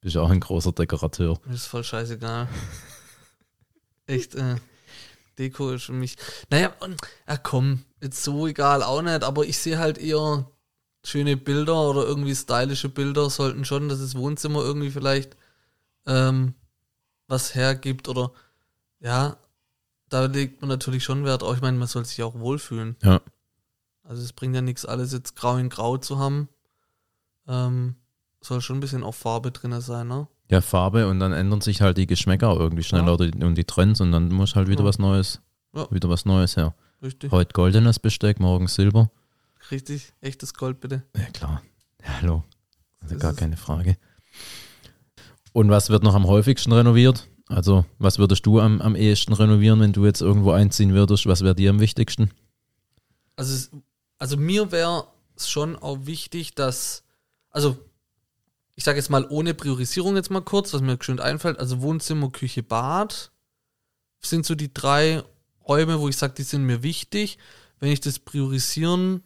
Bist 0.01 0.15
ja 0.15 0.21
auch 0.21 0.29
ein 0.29 0.39
großer 0.39 0.71
Dekorateur. 0.71 1.39
Ist 1.51 1.67
voll 1.67 1.83
scheißegal. 1.83 2.47
Echt, 4.05 4.35
äh, 4.35 4.55
Deko 5.37 5.71
ist 5.71 5.85
für 5.85 5.93
mich. 5.93 6.15
Naja, 6.49 6.73
und, 6.79 6.99
ja 7.27 7.37
komm, 7.37 7.83
jetzt 8.01 8.23
so 8.23 8.47
egal 8.47 8.83
auch 8.83 9.01
nicht, 9.01 9.23
aber 9.23 9.45
ich 9.45 9.57
sehe 9.57 9.77
halt 9.77 9.97
eher 9.97 10.49
schöne 11.03 11.37
Bilder 11.37 11.89
oder 11.89 12.05
irgendwie 12.05 12.35
stylische 12.35 12.89
Bilder 12.89 13.29
sollten 13.29 13.65
schon, 13.65 13.89
dass 13.89 13.99
das 13.99 14.15
Wohnzimmer 14.15 14.61
irgendwie 14.61 14.91
vielleicht 14.91 15.35
ähm, 16.05 16.53
was 17.27 17.55
hergibt 17.55 18.07
oder 18.07 18.31
ja, 18.99 19.37
da 20.13 20.25
legt 20.25 20.61
man 20.61 20.69
natürlich 20.69 21.03
schon 21.03 21.25
Wert 21.25 21.43
auf. 21.43 21.55
Ich 21.55 21.61
meine, 21.61 21.77
man 21.77 21.87
soll 21.87 22.05
sich 22.05 22.21
auch 22.23 22.35
wohlfühlen. 22.35 22.95
Ja. 23.03 23.21
Also 24.03 24.21
es 24.21 24.33
bringt 24.33 24.53
ja 24.55 24.61
nichts, 24.61 24.85
alles 24.85 25.11
jetzt 25.13 25.35
grau 25.35 25.57
in 25.57 25.69
grau 25.69 25.97
zu 25.97 26.19
haben. 26.19 26.49
Ähm, 27.47 27.95
soll 28.41 28.61
schon 28.61 28.77
ein 28.77 28.81
bisschen 28.81 29.03
auch 29.03 29.15
Farbe 29.15 29.51
drin 29.51 29.79
sein, 29.81 30.07
ne? 30.07 30.27
Ja, 30.51 30.61
Farbe 30.61 31.07
und 31.07 31.19
dann 31.19 31.31
ändern 31.33 31.61
sich 31.61 31.81
halt 31.81 31.97
die 31.97 32.05
Geschmäcker 32.07 32.49
auch 32.49 32.59
irgendwie 32.59 32.83
schneller 32.83 33.17
Ja. 33.19 33.45
und 33.47 33.55
die 33.55 33.63
Trends 33.63 34.01
und 34.01 34.11
dann 34.11 34.29
muss 34.29 34.55
halt 34.55 34.67
wieder 34.67 34.81
Ja. 34.81 34.87
was 34.89 34.99
Neues, 34.99 35.41
Ja. 35.73 35.89
wieder 35.91 36.09
was 36.09 36.25
Neues 36.25 36.57
her. 36.57 36.75
Richtig. 37.01 37.31
Heute 37.31 37.53
goldenes 37.53 37.99
Besteck, 37.99 38.39
morgen 38.39 38.67
Silber. 38.67 39.09
Richtig, 39.71 40.13
echtes 40.21 40.53
Gold 40.53 40.79
bitte. 40.81 41.03
Ja, 41.15 41.23
klar. 41.31 41.61
Hallo. 42.03 42.43
Also 43.01 43.17
gar 43.17 43.33
keine 43.33 43.57
Frage. 43.57 43.97
Und 45.53 45.69
was 45.69 45.89
wird 45.89 46.03
noch 46.03 46.15
am 46.15 46.27
häufigsten 46.27 46.71
renoviert? 46.73 47.27
Also, 47.53 47.85
was 47.99 48.17
würdest 48.17 48.45
du 48.45 48.59
am, 48.59 48.81
am 48.81 48.95
ehesten 48.95 49.33
renovieren, 49.33 49.79
wenn 49.79 49.93
du 49.93 50.05
jetzt 50.05 50.21
irgendwo 50.21 50.51
einziehen 50.51 50.93
würdest? 50.93 51.27
Was 51.27 51.41
wäre 51.41 51.53
dir 51.53 51.69
am 51.69 51.79
wichtigsten? 51.79 52.31
Also, 53.35 53.69
also 54.17 54.37
mir 54.37 54.71
wäre 54.71 55.07
es 55.35 55.49
schon 55.49 55.75
auch 55.75 56.05
wichtig, 56.05 56.55
dass, 56.55 57.03
also 57.51 57.77
ich 58.75 58.83
sage 58.83 58.97
jetzt 58.97 59.09
mal 59.09 59.27
ohne 59.29 59.53
Priorisierung 59.53 60.15
jetzt 60.15 60.31
mal 60.31 60.41
kurz, 60.41 60.73
was 60.73 60.81
mir 60.81 60.97
schön 60.99 61.19
einfällt, 61.19 61.59
also 61.59 61.81
Wohnzimmer, 61.81 62.31
Küche, 62.31 62.63
Bad 62.63 63.31
sind 64.19 64.45
so 64.45 64.55
die 64.55 64.73
drei 64.73 65.21
Räume, 65.67 65.99
wo 65.99 66.09
ich 66.09 66.17
sage, 66.17 66.33
die 66.33 66.43
sind 66.43 66.63
mir 66.63 66.81
wichtig. 66.81 67.37
Wenn 67.79 67.91
ich 67.91 67.99
das 67.99 68.17
priorisieren 68.17 69.23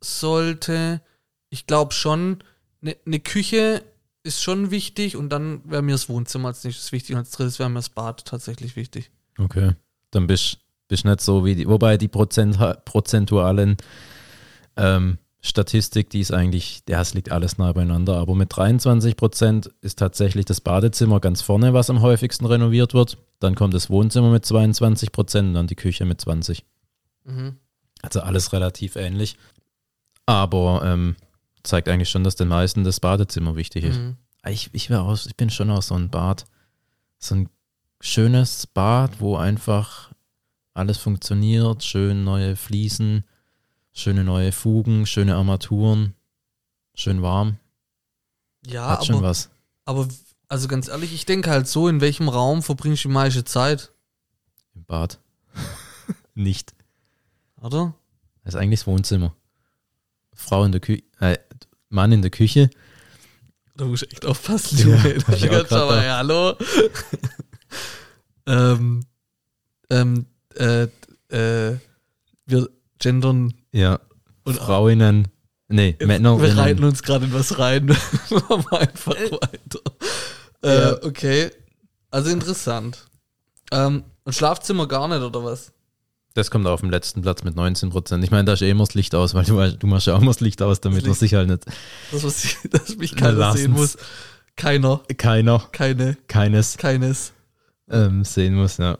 sollte, 0.00 1.02
ich 1.50 1.66
glaube 1.66 1.92
schon, 1.92 2.42
eine 2.80 2.96
ne 3.04 3.20
Küche 3.20 3.84
ist 4.24 4.42
schon 4.42 4.70
wichtig 4.70 5.16
und 5.16 5.30
dann 5.30 5.60
wäre 5.64 5.82
mir 5.82 5.92
das 5.92 6.08
Wohnzimmer 6.08 6.48
als 6.48 6.64
nächstes 6.64 6.92
wichtig 6.92 7.14
und 7.14 7.20
als 7.20 7.30
drittes 7.30 7.58
wäre 7.58 7.68
mir 7.68 7.76
das 7.76 7.88
Bad 7.88 8.24
tatsächlich 8.24 8.76
wichtig. 8.76 9.10
Okay. 9.38 9.72
Dann 10.10 10.26
bist 10.26 10.58
du 10.88 11.08
nicht 11.08 11.20
so 11.20 11.44
wie 11.44 11.54
die, 11.54 11.68
wobei 11.68 11.96
die 11.96 12.08
Prozent, 12.08 12.58
prozentualen 12.84 13.76
ähm, 14.76 15.18
Statistik, 15.40 16.08
die 16.10 16.20
ist 16.20 16.32
eigentlich, 16.32 16.82
ja, 16.88 17.00
es 17.00 17.14
liegt 17.14 17.32
alles 17.32 17.58
nah 17.58 17.72
beieinander, 17.72 18.16
aber 18.16 18.36
mit 18.36 18.56
23 18.56 19.16
Prozent 19.16 19.70
ist 19.80 19.98
tatsächlich 19.98 20.44
das 20.44 20.60
Badezimmer 20.60 21.18
ganz 21.18 21.42
vorne, 21.42 21.74
was 21.74 21.90
am 21.90 22.00
häufigsten 22.00 22.46
renoviert 22.46 22.94
wird. 22.94 23.18
Dann 23.40 23.56
kommt 23.56 23.74
das 23.74 23.90
Wohnzimmer 23.90 24.30
mit 24.30 24.46
22 24.46 25.10
Prozent 25.10 25.48
und 25.48 25.54
dann 25.54 25.66
die 25.66 25.74
Küche 25.74 26.04
mit 26.04 26.20
20. 26.20 26.64
Mhm. 27.24 27.56
Also 28.02 28.20
alles 28.20 28.52
relativ 28.52 28.94
ähnlich. 28.94 29.36
Aber 30.26 30.82
ähm, 30.84 31.16
zeigt 31.62 31.88
eigentlich 31.88 32.10
schon, 32.10 32.24
dass 32.24 32.36
den 32.36 32.48
meisten 32.48 32.84
das 32.84 33.00
Badezimmer 33.00 33.56
wichtig 33.56 33.84
ist. 33.84 33.98
Mhm. 33.98 34.16
Ich, 34.46 34.70
ich, 34.72 34.90
wär 34.90 35.02
auch, 35.02 35.18
ich 35.24 35.36
bin 35.36 35.50
schon 35.50 35.70
auch 35.70 35.82
so 35.82 35.94
ein 35.94 36.10
Bad. 36.10 36.46
So 37.18 37.36
ein 37.36 37.48
schönes 38.00 38.66
Bad, 38.66 39.20
wo 39.20 39.36
einfach 39.36 40.10
alles 40.74 40.98
funktioniert. 40.98 41.84
Schön 41.84 42.24
neue 42.24 42.56
Fliesen, 42.56 43.24
schöne 43.92 44.24
neue 44.24 44.52
Fugen, 44.52 45.06
schöne 45.06 45.36
Armaturen, 45.36 46.14
schön 46.94 47.22
warm. 47.22 47.58
Ja, 48.66 48.88
Hat 48.88 49.06
schon 49.06 49.16
aber, 49.16 49.28
was. 49.28 49.50
aber 49.84 50.08
also 50.48 50.68
ganz 50.68 50.88
ehrlich, 50.88 51.14
ich 51.14 51.26
denke 51.26 51.50
halt 51.50 51.66
so, 51.68 51.88
in 51.88 52.00
welchem 52.00 52.28
Raum 52.28 52.62
verbringst 52.62 53.04
du 53.04 53.08
die 53.08 53.14
meiste 53.14 53.44
Zeit, 53.44 53.92
Im 54.74 54.84
Bad. 54.84 55.18
Nicht. 56.34 56.74
oder? 57.60 57.94
Das 58.44 58.54
ist 58.54 58.60
eigentlich 58.60 58.80
das 58.80 58.86
Wohnzimmer. 58.86 59.34
Frau 60.34 60.64
in 60.64 60.72
der 60.72 60.80
Küche, 60.80 61.04
äh, 61.20 61.38
Mann 61.92 62.12
in 62.12 62.22
der 62.22 62.30
Küche. 62.30 62.70
Da 63.76 63.84
musst 63.84 64.02
du 64.02 64.06
echt 64.06 64.26
aufpassen, 64.26 64.78
Ja, 64.78 64.84
Junge. 64.86 65.16
hab 65.26 65.34
ich 65.36 65.50
auch 65.50 65.62
da. 65.68 66.02
ja, 66.04 66.16
hallo. 66.18 66.54
ähm, 68.46 69.04
ähm, 69.90 70.26
äh, 70.56 70.82
äh, 71.28 71.78
wir 72.46 72.68
gendern 72.98 73.54
Ja. 73.72 74.00
Und- 74.44 74.56
Frauinnen. 74.58 75.28
Nee, 75.68 75.96
Männer. 76.04 76.38
wir 76.42 76.54
reiten 76.58 76.84
uns 76.84 77.02
gerade 77.02 77.24
in 77.24 77.32
was 77.32 77.58
rein. 77.58 77.86
Machen 78.30 78.64
wir 78.70 78.78
einfach 78.80 79.14
weiter. 79.14 79.80
Äh, 80.62 80.80
Ja. 80.80 81.02
okay. 81.02 81.50
Also 82.10 82.28
interessant. 82.30 83.06
Ähm, 83.70 84.04
und 84.24 84.34
Schlafzimmer 84.34 84.86
gar 84.86 85.08
nicht, 85.08 85.22
oder 85.22 85.42
was? 85.44 85.72
Das 86.34 86.50
kommt 86.50 86.66
auf 86.66 86.80
dem 86.80 86.90
letzten 86.90 87.20
Platz 87.22 87.42
mit 87.44 87.56
19 87.56 87.90
Prozent. 87.90 88.24
Ich 88.24 88.30
meine, 88.30 88.44
da 88.44 88.54
ist 88.54 88.62
eh 88.62 88.70
immer 88.70 88.84
das 88.84 88.94
Licht 88.94 89.14
aus, 89.14 89.34
weil 89.34 89.44
du, 89.44 89.76
du 89.76 89.86
machst 89.86 90.06
ja 90.06 90.14
auch 90.14 90.20
immer 90.22 90.30
das 90.30 90.40
Licht 90.40 90.62
aus, 90.62 90.80
damit 90.80 91.04
man 91.04 91.14
sich 91.14 91.34
halt 91.34 91.48
nicht. 91.48 91.64
Das, 92.10 92.24
was 92.24 92.44
ich, 92.44 92.58
dass 92.70 92.96
mich 92.96 93.14
keiner 93.14 93.32
Lassen's. 93.32 93.60
sehen 93.62 93.72
muss. 93.72 93.96
Keiner, 94.56 95.00
Keiner, 95.16 95.62
keine, 95.72 96.16
keines 96.28 96.76
keines. 96.76 97.32
ähm, 97.90 98.24
sehen 98.24 98.54
muss, 98.54 98.76
ja. 98.78 98.98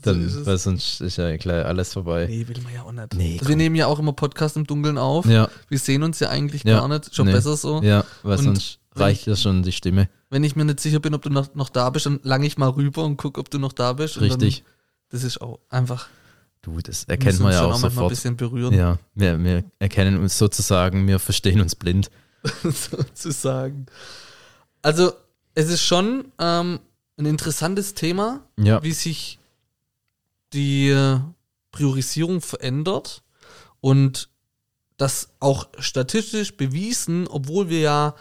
Dann, 0.00 0.24
ist 0.26 0.34
es. 0.34 0.46
weil 0.46 0.58
sonst 0.58 1.00
ist 1.00 1.16
ja 1.16 1.36
gleich 1.36 1.64
alles 1.64 1.92
vorbei. 1.94 2.26
Nee, 2.28 2.46
will 2.46 2.60
man 2.62 2.74
ja 2.74 2.82
auch 2.82 2.92
nicht. 2.92 3.14
Nee, 3.14 3.36
also 3.38 3.48
wir 3.48 3.56
nehmen 3.56 3.74
ja 3.74 3.86
auch 3.86 3.98
immer 3.98 4.12
Podcast 4.12 4.56
im 4.56 4.66
Dunkeln 4.66 4.98
auf. 4.98 5.24
Ja, 5.26 5.48
Wir 5.68 5.78
sehen 5.78 6.02
uns 6.02 6.20
ja 6.20 6.28
eigentlich 6.28 6.62
Ja. 6.64 6.80
gar 6.80 6.88
nicht. 6.88 7.14
Schon 7.14 7.26
Nee. 7.26 7.32
besser 7.32 7.56
so. 7.56 7.82
ja, 7.82 8.04
weil 8.22 8.38
Und 8.38 8.44
sonst 8.44 8.78
reicht 8.94 9.22
ich- 9.22 9.26
ja 9.26 9.36
schon 9.36 9.62
die 9.62 9.72
Stimme. 9.72 10.08
Wenn 10.30 10.44
ich 10.44 10.56
mir 10.56 10.64
nicht 10.64 10.80
sicher 10.80 11.00
bin, 11.00 11.14
ob 11.14 11.22
du 11.22 11.30
noch, 11.30 11.54
noch 11.54 11.70
da 11.70 11.88
bist, 11.90 12.06
dann 12.06 12.20
lange 12.22 12.46
ich 12.46 12.58
mal 12.58 12.68
rüber 12.68 13.04
und 13.04 13.16
gucke, 13.16 13.40
ob 13.40 13.48
du 13.50 13.58
noch 13.58 13.72
da 13.72 13.94
bist. 13.94 14.20
Richtig. 14.20 14.58
Dann, 14.58 14.72
das 15.10 15.24
ist 15.24 15.40
auch 15.40 15.58
einfach. 15.70 16.08
Du, 16.64 16.78
das 16.80 17.06
wir 17.06 17.12
erkennt 17.12 17.40
man 17.40 17.52
ja 17.52 17.58
schon 17.58 17.66
auch 17.66 17.70
manchmal 17.72 17.90
ein 17.90 17.94
sofort. 17.94 18.10
bisschen 18.10 18.36
berühren, 18.36 18.72
Ja, 18.74 18.98
wir, 19.14 19.42
wir 19.44 19.64
erkennen 19.78 20.16
uns 20.18 20.38
sozusagen, 20.38 21.06
wir 21.06 21.18
verstehen 21.18 21.60
uns 21.60 21.74
blind. 21.74 22.10
sozusagen. 22.62 23.86
Also, 24.82 25.12
es 25.54 25.68
ist 25.68 25.82
schon 25.82 26.32
ähm, 26.38 26.80
ein 27.18 27.26
interessantes 27.26 27.94
Thema, 27.94 28.40
Ja, 28.58 28.82
wie 28.82 28.92
sich 28.92 29.38
die 30.52 30.88
äh, 30.88 31.20
Priorisierung 31.70 32.40
verändert 32.40 33.22
und 33.80 34.28
das 34.96 35.30
auch 35.40 35.68
statistisch 35.80 36.56
bewiesen, 36.56 37.26
obwohl 37.28 37.68
wir 37.68 37.80
ja 37.80 38.14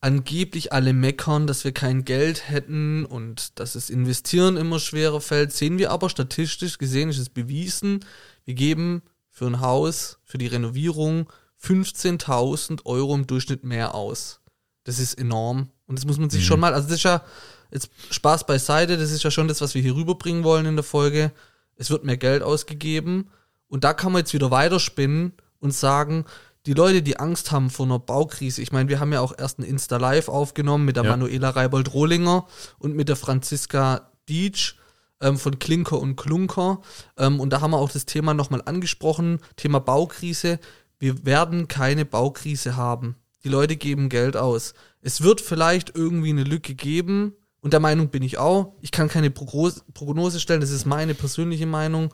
angeblich 0.00 0.72
alle 0.72 0.92
meckern, 0.92 1.46
dass 1.46 1.64
wir 1.64 1.72
kein 1.72 2.04
Geld 2.04 2.48
hätten 2.48 3.04
und 3.04 3.58
dass 3.58 3.74
das 3.74 3.90
Investieren 3.90 4.56
immer 4.56 4.78
schwerer 4.78 5.20
fällt, 5.20 5.52
sehen 5.52 5.78
wir 5.78 5.90
aber 5.90 6.08
statistisch 6.08 6.78
gesehen 6.78 7.10
ist 7.10 7.18
es 7.18 7.28
bewiesen, 7.28 8.04
wir 8.44 8.54
geben 8.54 9.02
für 9.28 9.46
ein 9.46 9.60
Haus, 9.60 10.18
für 10.24 10.38
die 10.38 10.46
Renovierung 10.46 11.28
15.000 11.62 12.86
Euro 12.86 13.14
im 13.14 13.26
Durchschnitt 13.26 13.64
mehr 13.64 13.94
aus. 13.94 14.40
Das 14.84 14.98
ist 14.98 15.14
enorm. 15.14 15.70
Und 15.86 15.98
das 15.98 16.06
muss 16.06 16.18
man 16.18 16.30
sich 16.30 16.42
Mhm. 16.42 16.46
schon 16.46 16.60
mal, 16.60 16.72
also 16.72 16.88
das 16.88 16.96
ist 16.96 17.02
ja, 17.02 17.22
jetzt 17.70 17.90
Spaß 18.10 18.46
beiseite, 18.46 18.96
das 18.96 19.10
ist 19.10 19.22
ja 19.22 19.30
schon 19.30 19.48
das, 19.48 19.60
was 19.60 19.74
wir 19.74 19.82
hier 19.82 19.94
rüberbringen 19.94 20.44
wollen 20.44 20.66
in 20.66 20.76
der 20.76 20.82
Folge. 20.82 21.32
Es 21.76 21.90
wird 21.90 22.04
mehr 22.04 22.16
Geld 22.16 22.42
ausgegeben. 22.42 23.30
Und 23.68 23.84
da 23.84 23.92
kann 23.92 24.12
man 24.12 24.20
jetzt 24.20 24.32
wieder 24.34 24.50
weiterspinnen 24.50 25.32
und 25.58 25.74
sagen, 25.74 26.24
die 26.66 26.74
Leute, 26.74 27.02
die 27.02 27.18
Angst 27.18 27.52
haben 27.52 27.70
vor 27.70 27.86
einer 27.86 27.98
Baukrise, 27.98 28.60
ich 28.60 28.72
meine, 28.72 28.88
wir 28.88 29.00
haben 29.00 29.12
ja 29.12 29.20
auch 29.20 29.32
erst 29.36 29.58
ein 29.58 29.62
Insta 29.62 29.96
Live 29.96 30.28
aufgenommen 30.28 30.84
mit 30.84 30.96
der 30.96 31.04
Ja. 31.04 31.10
Manuela 31.10 31.50
Reibold-Rohlinger 31.50 32.46
und 32.78 32.94
mit 32.94 33.08
der 33.08 33.16
Franziska 33.16 34.10
Dietsch 34.28 34.76
ähm, 35.20 35.38
von 35.38 35.58
Klinker 35.58 35.98
und 35.98 36.16
Klunker. 36.16 36.82
Ähm, 37.16 37.40
und 37.40 37.50
da 37.50 37.60
haben 37.60 37.70
wir 37.72 37.78
auch 37.78 37.90
das 37.90 38.06
Thema 38.06 38.34
nochmal 38.34 38.62
angesprochen, 38.64 39.38
Thema 39.56 39.80
Baukrise. 39.80 40.58
Wir 40.98 41.24
werden 41.24 41.66
keine 41.68 42.04
Baukrise 42.04 42.76
haben. 42.76 43.16
Die 43.42 43.48
Leute 43.48 43.76
geben 43.76 44.10
Geld 44.10 44.36
aus. 44.36 44.74
Es 45.00 45.22
wird 45.22 45.40
vielleicht 45.40 45.94
irgendwie 45.96 46.30
eine 46.30 46.44
Lücke 46.44 46.74
geben. 46.74 47.34
Und 47.62 47.72
der 47.72 47.80
Meinung 47.80 48.08
bin 48.08 48.22
ich 48.22 48.38
auch. 48.38 48.74
Ich 48.80 48.90
kann 48.90 49.08
keine 49.08 49.30
Prognose, 49.30 49.82
Prognose 49.92 50.40
stellen, 50.40 50.62
das 50.62 50.70
ist 50.70 50.86
meine 50.86 51.14
persönliche 51.14 51.66
Meinung. 51.66 52.12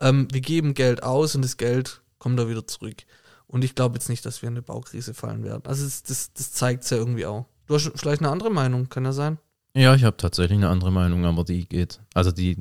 Ähm, 0.00 0.28
wir 0.32 0.40
geben 0.40 0.74
Geld 0.74 1.02
aus 1.02 1.34
und 1.34 1.42
das 1.42 1.56
Geld 1.56 2.00
kommt 2.18 2.38
da 2.38 2.48
wieder 2.48 2.66
zurück. 2.66 3.02
Und 3.48 3.64
ich 3.64 3.74
glaube 3.74 3.94
jetzt 3.94 4.08
nicht, 4.08 4.24
dass 4.26 4.42
wir 4.42 4.48
in 4.48 4.54
eine 4.54 4.62
Baukrise 4.62 5.14
fallen 5.14 5.44
werden. 5.44 5.62
Also 5.66 5.84
das, 5.84 6.02
das, 6.02 6.32
das 6.32 6.52
zeigt 6.52 6.84
es 6.84 6.90
ja 6.90 6.96
irgendwie 6.96 7.26
auch. 7.26 7.46
Du 7.66 7.74
hast 7.74 7.90
vielleicht 7.94 8.20
eine 8.20 8.30
andere 8.30 8.50
Meinung, 8.50 8.88
kann 8.88 9.04
ja 9.04 9.12
sein. 9.12 9.38
ja, 9.74 9.94
ich 9.94 10.04
habe 10.04 10.16
tatsächlich 10.16 10.58
eine 10.58 10.68
andere 10.68 10.90
Meinung, 10.92 11.24
aber 11.24 11.44
die 11.44 11.68
geht, 11.68 12.00
also 12.14 12.32
die, 12.32 12.58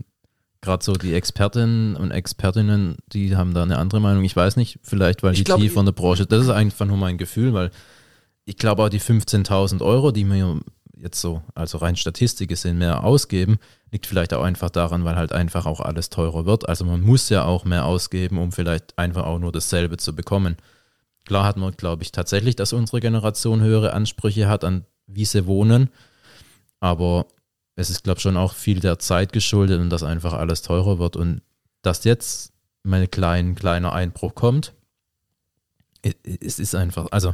gerade 0.62 0.84
so 0.84 0.94
die 0.94 1.14
Expertinnen 1.14 1.96
und 1.96 2.12
Expertinnen, 2.12 2.98
die 3.08 3.36
haben 3.36 3.54
da 3.54 3.64
eine 3.64 3.78
andere 3.78 4.00
Meinung. 4.02 4.24
Ich 4.24 4.36
weiß 4.36 4.58
nicht, 4.58 4.80
vielleicht 4.84 5.24
weil 5.24 5.34
Ich 5.34 5.40
die 5.40 5.44
glaub, 5.44 5.60
tiefer 5.60 5.80
in 5.80 5.86
der 5.86 5.94
Branche, 5.94 6.26
das 6.26 6.44
ist 6.44 6.50
einfach 6.50 6.86
nur 6.86 6.98
mein 6.98 7.18
Gefühl, 7.18 7.54
weil 7.54 7.72
ich 8.46 8.58
glaube 8.58 8.84
auch 8.84 8.90
die 8.90 9.02
15.000 9.02 9.82
Euro, 9.82 10.12
die 10.12 10.26
wir 10.26 10.60
jetzt 10.98 11.20
so, 11.22 11.42
also 11.54 11.78
rein 11.80 11.96
Statistik 11.96 12.50
gesehen, 12.50 12.78
mehr 12.78 13.04
ausgeben, 13.04 13.58
liegt 13.92 14.08
vielleicht 14.08 14.34
auch 14.34 14.44
einfach 14.44 14.70
daran, 14.70 15.06
weil 15.06 15.16
halt 15.16 15.32
einfach 15.32 15.66
auch 15.66 15.80
alles 15.80 16.10
teurer 16.10 16.46
wird. 16.46 16.68
Also 16.68 16.86
man 16.86 17.02
muss 17.02 17.30
ja 17.30 17.44
auch 17.44 17.66
mehr 17.66 17.86
ausgeben, 17.86 18.38
um 18.38 18.52
vielleicht 18.52 18.98
einfach 18.98 19.26
auch 19.26 19.40
nur 19.40 19.52
dasselbe 19.52 19.98
zu 19.98 20.16
bekommen. 20.16 20.58
Klar 21.26 21.44
hat 21.44 21.58
man, 21.58 21.72
glaube 21.74 22.04
ich, 22.04 22.12
tatsächlich, 22.12 22.56
dass 22.56 22.74
unsere 22.74 23.00
Generation 23.00 23.62
höhere 23.62 23.94
Ansprüche 23.94 24.48
hat 24.48 24.64
an 24.64 24.86
wie 25.08 25.26
sie 25.26 25.46
wohnen, 25.46 25.90
aber 26.80 27.28
es 27.76 27.90
ist, 27.90 28.04
glaube 28.04 28.18
ich, 28.18 28.24
schon 28.24 28.38
auch 28.38 28.54
viel 28.54 28.80
der 28.80 29.00
Zeit 29.00 29.34
geschuldet 29.34 29.80
und 29.80 29.90
dass 29.90 30.04
einfach 30.04 30.34
alles 30.34 30.62
teurer 30.62 30.98
wird. 30.98 31.16
Und 31.16 31.42
dass 31.82 32.04
jetzt 32.04 32.54
mein 32.84 33.10
klein, 33.12 33.56
kleiner 33.56 33.94
Einbruch 33.94 34.34
kommt, 34.34 34.74
es 36.24 36.60
ist 36.60 36.76
einfach, 36.76 37.08
also 37.12 37.34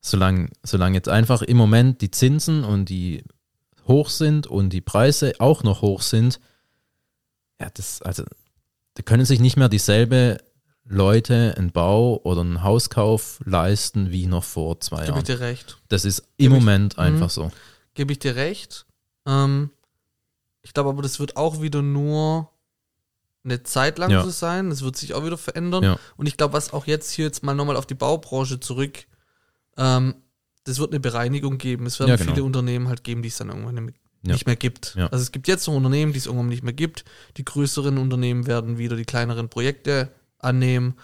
solange, 0.00 0.48
solange 0.62 0.96
jetzt 0.96 1.08
einfach 1.08 1.42
im 1.42 1.56
Moment 1.56 2.00
die 2.00 2.10
Zinsen 2.10 2.64
und 2.64 2.88
die 2.88 3.24
hoch 3.86 4.08
sind 4.08 4.46
und 4.46 4.70
die 4.70 4.80
Preise 4.80 5.34
auch 5.38 5.62
noch 5.62 5.82
hoch 5.82 6.02
sind, 6.02 6.40
ja, 7.60 7.68
das, 7.74 8.02
also, 8.02 8.24
da 8.94 9.02
können 9.02 9.24
sich 9.24 9.40
nicht 9.40 9.56
mehr 9.56 9.68
dieselbe 9.68 10.38
Leute 10.86 11.54
einen 11.56 11.72
Bau 11.72 12.20
oder 12.24 12.42
einen 12.42 12.62
Hauskauf 12.62 13.40
leisten 13.44 14.10
wie 14.10 14.26
noch 14.26 14.44
vor 14.44 14.80
zwei 14.80 15.06
Gebe 15.06 15.20
ich 15.20 15.28
Jahren. 15.28 15.38
dir 15.38 15.40
recht. 15.40 15.78
Das 15.88 16.04
ist 16.04 16.20
im 16.36 16.52
ich- 16.52 16.58
Moment 16.58 16.96
Mhm. 16.96 17.02
einfach 17.02 17.30
so. 17.30 17.50
Gebe 17.94 18.12
ich 18.12 18.18
dir 18.18 18.36
recht. 18.36 18.86
Ähm, 19.26 19.70
ich 20.62 20.74
glaube 20.74 20.90
aber, 20.90 21.02
das 21.02 21.20
wird 21.20 21.36
auch 21.36 21.62
wieder 21.62 21.80
nur 21.82 22.50
eine 23.44 23.62
Zeit 23.62 23.98
lang 23.98 24.10
Ja. 24.10 24.22
so 24.22 24.30
sein. 24.30 24.70
Das 24.70 24.82
wird 24.82 24.96
sich 24.96 25.14
auch 25.14 25.24
wieder 25.24 25.38
verändern. 25.38 25.82
Ja. 25.84 25.98
Und 26.16 26.26
ich 26.26 26.36
glaube, 26.36 26.52
was 26.54 26.72
auch 26.72 26.86
jetzt 26.86 27.10
hier 27.10 27.26
jetzt 27.26 27.42
mal 27.42 27.54
nochmal 27.54 27.76
auf 27.76 27.86
die 27.86 27.94
Baubranche 27.94 28.60
zurück, 28.60 29.06
ähm, 29.76 30.14
das 30.64 30.78
wird 30.78 30.90
eine 30.92 31.00
Bereinigung 31.00 31.58
geben. 31.58 31.86
Es 31.86 31.98
werden 31.98 32.10
Ja, 32.10 32.16
genau. 32.16 32.32
viele 32.32 32.44
Unternehmen 32.44 32.88
halt 32.88 33.04
geben, 33.04 33.22
die 33.22 33.28
es 33.28 33.36
dann 33.36 33.48
irgendwann 33.50 33.86
nicht 33.86 33.96
Ja. 34.22 34.36
mehr 34.46 34.56
gibt. 34.56 34.94
Ja. 34.96 35.06
Also 35.08 35.22
es 35.22 35.30
gibt 35.32 35.46
jetzt 35.48 35.66
noch 35.66 35.74
Unternehmen, 35.74 36.12
die 36.12 36.18
es 36.18 36.26
irgendwann 36.26 36.48
nicht 36.48 36.62
mehr 36.62 36.72
gibt. 36.72 37.04
Die 37.36 37.44
größeren 37.44 37.98
Unternehmen 37.98 38.46
werden 38.46 38.78
wieder 38.78 38.96
die 38.96 39.04
kleineren 39.04 39.48
Projekte 39.50 40.10
annehmen 40.44 40.94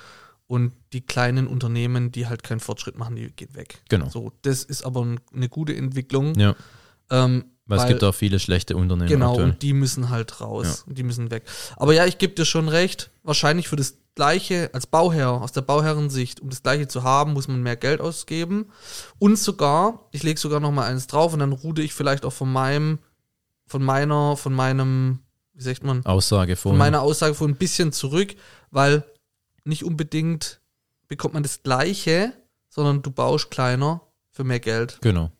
und 0.47 0.73
die 0.93 1.01
kleinen 1.01 1.47
Unternehmen, 1.47 2.11
die 2.13 2.27
halt 2.27 2.43
keinen 2.43 2.61
Fortschritt 2.61 2.99
machen, 2.99 3.17
die 3.17 3.31
gehen 3.31 3.55
weg. 3.55 3.83
Genau. 3.89 4.09
So, 4.09 4.33
das 4.43 4.65
ist 4.65 4.85
aber 4.85 5.05
ein- 5.05 5.21
eine 5.35 5.49
gute 5.49 5.75
Entwicklung. 5.77 6.35
Ja, 6.39 6.55
Ähm, 7.13 7.45
weil, 7.67 7.79
es 7.79 7.83
Weil- 7.85 7.91
gibt 7.91 8.05
auch 8.05 8.15
viele 8.15 8.39
schlechte 8.39 8.77
Unternehmen 8.77 9.09
Genau, 9.09 9.31
aktuell. 9.33 9.51
und 9.51 9.63
die 9.63 9.73
müssen 9.73 10.11
halt 10.11 10.41
raus. 10.41 10.85
Und 10.87 10.97
die 10.97 11.03
müssen 11.03 11.31
weg. 11.33 11.43
Aber 11.77 11.93
ja, 11.93 12.07
ich 12.07 12.19
gebe 12.19 12.35
dir 12.35 12.45
schon 12.45 12.69
recht. 12.69 13.11
Wahrscheinlich 13.25 13.67
für 13.69 13.75
das 13.75 13.97
Gleiche 14.15 14.71
als 14.75 14.87
Bauherr, 14.87 15.41
aus 15.43 15.51
der 15.51 15.63
Bauherrensicht, 15.63 16.39
um 16.41 16.51
das 16.51 16.63
Gleiche 16.63 16.87
zu 16.87 17.03
haben, 17.03 17.33
muss 17.33 17.49
man 17.49 17.63
mehr 17.65 17.75
Geld 17.77 18.01
ausgeben. 18.01 18.67
Und 19.19 19.39
sogar, 19.41 20.07
ich 20.13 20.23
lege 20.23 20.39
sogar 20.39 20.61
noch 20.61 20.71
mal 20.71 20.87
eins 20.87 21.09
drauf 21.09 21.33
und 21.33 21.41
dann 21.41 21.53
rude 21.53 21.83
ich 21.83 21.95
vielleicht 21.95 22.25
auch 22.25 22.33
von 22.33 22.53
meinem, 22.53 22.99
von 23.67 23.83
meiner, 23.83 24.37
von 24.37 24.53
meinem, 24.53 25.19
wie 25.55 25.63
sagt 25.65 25.83
man, 25.85 26.05
Aussage 26.07 26.55
von 26.57 26.71
vorhin. 26.71 26.79
meiner 26.79 27.03
Aussage 27.03 27.35
von 27.35 27.51
ein 27.51 27.57
bisschen 27.57 27.93
zurück, 27.93 28.35
weil 28.71 29.05
nicht 29.71 29.85
unbedingt 29.85 30.61
bekommt 31.09 31.35
man 31.35 31.43
das 31.43 31.63
Gleiche, 31.63 32.33
sondern 32.69 33.01
du 33.03 33.11
baust 33.11 33.51
kleiner 33.51 34.03
für 34.31 34.45
mehr 34.45 34.61
Geld. 34.61 34.99
Genau. 35.01 35.31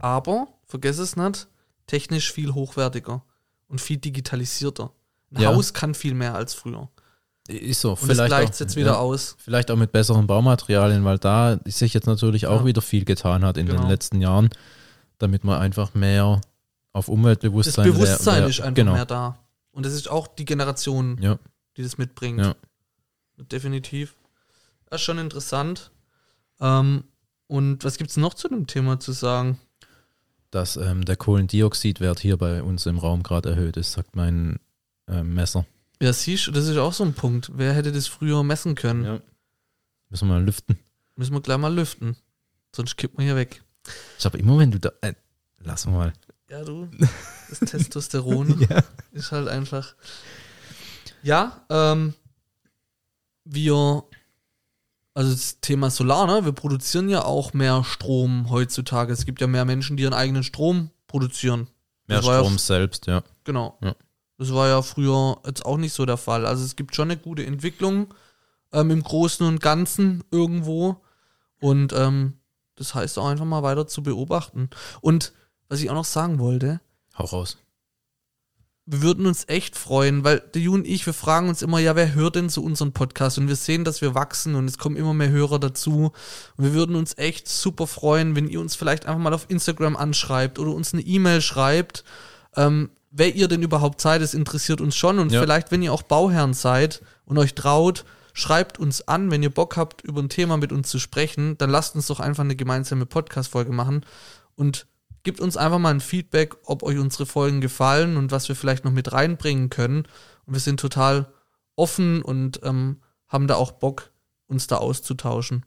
Aber, 0.00 0.48
vergiss 0.66 0.98
es 0.98 1.16
nicht, 1.16 1.48
technisch 1.86 2.32
viel 2.32 2.52
hochwertiger 2.54 3.22
und 3.68 3.80
viel 3.80 3.96
digitalisierter. 3.96 4.92
Ein 5.34 5.42
Ja. 5.42 5.54
Haus 5.54 5.72
kann 5.72 5.94
viel 5.94 6.14
mehr 6.14 6.34
als 6.34 6.54
früher. 6.54 6.88
Ist 7.48 7.80
so. 7.80 7.90
Und 7.92 8.02
das 8.02 8.04
vielleicht 8.10 8.28
gleicht 8.28 8.60
jetzt 8.60 8.76
wieder 8.76 8.92
ja, 8.92 8.98
aus. 8.98 9.34
Vielleicht 9.38 9.70
auch 9.70 9.76
mit 9.76 9.90
besseren 9.90 10.26
Baumaterialien, 10.26 11.04
weil 11.04 11.18
da 11.18 11.58
sich 11.64 11.92
jetzt 11.94 12.06
natürlich 12.06 12.46
auch 12.46 12.60
Ja. 12.60 12.66
wieder 12.66 12.82
viel 12.82 13.04
getan 13.04 13.44
hat 13.44 13.56
in 13.56 13.66
Genau. 13.66 13.80
den 13.82 13.88
letzten 13.90 14.20
Jahren, 14.20 14.50
damit 15.18 15.42
man 15.42 15.58
einfach 15.60 15.94
mehr 15.94 16.24
auf 16.92 17.06
Das 17.06 17.08
Umweltbewusstsein 17.08 17.90
Bewusstsein 17.92 18.42
wer- 18.42 18.48
ist 18.48 18.60
einfach 18.60 18.74
genau. 18.74 18.92
mehr 18.92 19.06
da. 19.06 19.38
Und 19.72 19.86
das 19.86 19.94
ist 19.94 20.08
auch 20.08 20.28
die 20.28 20.44
Generation, 20.44 21.16
die 21.76 21.82
das 21.82 21.98
mitbringt. 21.98 22.54
Definitiv. 23.36 24.14
Das 24.86 25.00
ist 25.00 25.04
schon 25.04 25.18
interessant. 25.18 25.90
Ähm, 26.60 27.04
und 27.46 27.84
was 27.84 27.96
gibt 27.96 28.10
es 28.10 28.16
noch 28.16 28.34
zu 28.34 28.48
dem 28.48 28.66
Thema 28.66 29.00
zu 29.00 29.12
sagen? 29.12 29.58
dass 30.50 30.76
ähm, 30.76 31.02
der 31.06 31.16
Kohlendioxidwert 31.16 32.20
hier 32.20 32.36
bei 32.36 32.62
uns 32.62 32.84
im 32.84 32.98
Raum 32.98 33.22
gerade 33.22 33.48
erhöht 33.48 33.78
ist, 33.78 33.92
sagt 33.92 34.14
mein 34.14 34.60
ähm, 35.08 35.32
Messer. 35.32 35.64
Ja, 36.00 36.12
siehst 36.12 36.46
du, 36.46 36.50
das 36.50 36.68
ist 36.68 36.76
auch 36.76 36.92
so 36.92 37.04
ein 37.04 37.14
Punkt. 37.14 37.50
Wer 37.54 37.72
hätte 37.72 37.90
das 37.90 38.06
früher 38.06 38.42
messen 38.42 38.74
können? 38.74 39.02
Ja. 39.02 39.20
Müssen 40.10 40.28
wir 40.28 40.34
mal 40.34 40.44
lüften. 40.44 40.78
Müssen 41.16 41.32
wir 41.32 41.40
gleich 41.40 41.56
mal 41.56 41.74
lüften. 41.74 42.16
Sonst 42.76 42.96
kippt 42.98 43.16
man 43.16 43.24
hier 43.24 43.34
weg. 43.34 43.62
Ich 44.18 44.26
habe 44.26 44.36
immer, 44.36 44.58
wenn 44.58 44.70
du 44.70 44.78
da. 44.78 44.92
Äh, 45.00 45.14
lass 45.60 45.86
mal. 45.86 46.12
Ja, 46.50 46.62
du, 46.64 46.86
das 47.48 47.60
Testosteron 47.60 48.60
Ja. 48.68 48.84
ist 49.12 49.32
halt 49.32 49.48
einfach. 49.48 49.94
Ja, 51.22 51.64
ähm, 51.70 52.12
wir, 53.44 54.04
also 55.14 55.30
das 55.32 55.60
Thema 55.60 55.90
Solar, 55.90 56.26
ne? 56.26 56.44
Wir 56.44 56.52
produzieren 56.52 57.08
ja 57.08 57.24
auch 57.24 57.52
mehr 57.52 57.84
Strom 57.84 58.50
heutzutage. 58.50 59.12
Es 59.12 59.24
gibt 59.26 59.40
ja 59.40 59.46
mehr 59.46 59.64
Menschen, 59.64 59.96
die 59.96 60.04
ihren 60.04 60.14
eigenen 60.14 60.42
Strom 60.44 60.90
produzieren. 61.06 61.68
Mehr 62.06 62.18
Das 62.18 62.26
ja 62.26 62.38
Strom 62.38 62.54
f- 62.54 62.60
selbst, 62.60 63.06
ja. 63.06 63.22
Genau. 63.44 63.78
Ja. 63.82 63.94
Das 64.38 64.52
war 64.52 64.68
ja 64.68 64.82
früher 64.82 65.38
jetzt 65.46 65.64
auch 65.64 65.76
nicht 65.76 65.92
so 65.92 66.04
der 66.06 66.16
Fall. 66.16 66.46
Also 66.46 66.64
es 66.64 66.76
gibt 66.76 66.94
schon 66.94 67.10
eine 67.10 67.16
gute 67.20 67.44
Entwicklung 67.46 68.12
ähm, 68.72 68.90
im 68.90 69.02
Großen 69.02 69.46
und 69.46 69.60
Ganzen 69.60 70.24
irgendwo. 70.30 70.96
Und 71.60 71.92
ähm, 71.92 72.38
das 72.74 72.94
heißt 72.94 73.18
auch 73.18 73.26
einfach 73.26 73.44
mal 73.44 73.62
weiter 73.62 73.86
zu 73.86 74.02
beobachten. 74.02 74.70
Und 75.00 75.32
was 75.68 75.80
ich 75.80 75.90
auch 75.90 75.94
noch 75.94 76.04
sagen 76.04 76.38
wollte, 76.38 76.80
Hau 77.16 77.24
raus. 77.26 77.58
Wir 78.84 79.00
würden 79.02 79.26
uns 79.26 79.44
echt 79.48 79.76
freuen, 79.76 80.24
weil 80.24 80.40
der 80.54 80.60
Ju 80.62 80.74
und 80.74 80.86
ich, 80.86 81.06
wir 81.06 81.12
fragen 81.12 81.48
uns 81.48 81.62
immer, 81.62 81.78
ja, 81.78 81.94
wer 81.94 82.14
hört 82.14 82.34
denn 82.34 82.48
so 82.48 82.62
unseren 82.62 82.92
Podcast? 82.92 83.38
Und 83.38 83.46
wir 83.46 83.54
sehen, 83.54 83.84
dass 83.84 84.00
wir 84.00 84.14
wachsen 84.16 84.56
und 84.56 84.68
es 84.68 84.76
kommen 84.76 84.96
immer 84.96 85.14
mehr 85.14 85.30
Hörer 85.30 85.60
dazu. 85.60 86.12
Und 86.56 86.64
wir 86.64 86.74
würden 86.74 86.96
uns 86.96 87.16
echt 87.16 87.46
super 87.46 87.86
freuen, 87.86 88.34
wenn 88.34 88.48
ihr 88.48 88.60
uns 88.60 88.74
vielleicht 88.74 89.06
einfach 89.06 89.20
mal 89.20 89.34
auf 89.34 89.46
Instagram 89.48 89.96
anschreibt 89.96 90.58
oder 90.58 90.72
uns 90.72 90.92
eine 90.92 91.02
E-Mail 91.02 91.40
schreibt. 91.40 92.02
Ähm, 92.56 92.90
wer 93.12 93.32
ihr 93.34 93.46
denn 93.46 93.62
überhaupt 93.62 94.00
seid, 94.00 94.20
das 94.20 94.34
interessiert 94.34 94.80
uns 94.80 94.96
schon. 94.96 95.20
Und 95.20 95.30
Ja. 95.30 95.40
vielleicht, 95.40 95.70
wenn 95.70 95.82
ihr 95.82 95.92
auch 95.92 96.02
Bauherren 96.02 96.52
seid 96.54 97.02
und 97.24 97.38
euch 97.38 97.54
traut, 97.54 98.04
schreibt 98.34 98.80
uns 98.80 99.06
an, 99.06 99.30
wenn 99.30 99.44
ihr 99.44 99.50
Bock 99.50 99.76
habt, 99.76 100.02
über 100.02 100.20
ein 100.20 100.28
Thema 100.28 100.56
mit 100.56 100.72
uns 100.72 100.88
zu 100.88 100.98
sprechen, 100.98 101.56
dann 101.58 101.70
lasst 101.70 101.94
uns 101.94 102.08
doch 102.08 102.18
einfach 102.18 102.42
eine 102.42 102.56
gemeinsame 102.56 103.06
Podcast-Folge 103.06 103.72
machen 103.72 104.04
und 104.56 104.86
gebt 105.22 105.40
uns 105.40 105.56
einfach 105.56 105.78
mal 105.78 105.90
ein 105.90 106.00
Feedback, 106.00 106.56
ob 106.64 106.82
euch 106.82 106.98
unsere 106.98 107.26
Folgen 107.26 107.60
gefallen 107.60 108.16
und 108.16 108.30
was 108.32 108.48
wir 108.48 108.56
vielleicht 108.56 108.84
noch 108.84 108.92
mit 108.92 109.12
reinbringen 109.12 109.70
können. 109.70 110.04
Und 110.46 110.54
wir 110.54 110.60
sind 110.60 110.80
total 110.80 111.26
offen 111.76 112.22
und 112.22 112.60
ähm, 112.64 112.96
haben 113.28 113.46
da 113.46 113.54
auch 113.54 113.72
Bock, 113.72 114.10
uns 114.46 114.66
da 114.66 114.76
auszutauschen. 114.76 115.64